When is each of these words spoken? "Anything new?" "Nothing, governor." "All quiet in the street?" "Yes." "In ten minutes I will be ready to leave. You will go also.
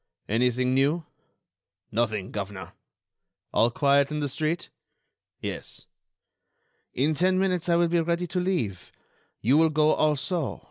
"Anything 0.27 0.73
new?" 0.73 1.05
"Nothing, 1.91 2.31
governor." 2.31 2.71
"All 3.53 3.69
quiet 3.69 4.11
in 4.11 4.19
the 4.19 4.27
street?" 4.27 4.71
"Yes." 5.41 5.85
"In 6.95 7.13
ten 7.13 7.37
minutes 7.37 7.69
I 7.69 7.75
will 7.75 7.87
be 7.87 8.01
ready 8.01 8.25
to 8.25 8.39
leave. 8.39 8.91
You 9.41 9.59
will 9.59 9.69
go 9.69 9.93
also. 9.93 10.59